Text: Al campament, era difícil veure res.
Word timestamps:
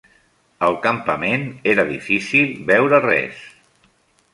Al 0.67 0.77
campament, 0.85 1.45
era 1.75 1.87
difícil 1.93 2.51
veure 2.75 3.05
res. 3.09 3.47